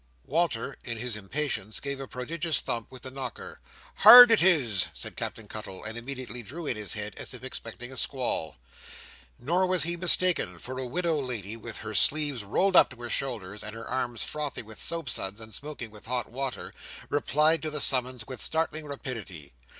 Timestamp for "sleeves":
11.93-12.43